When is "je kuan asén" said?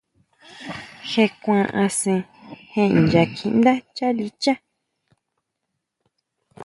1.09-2.21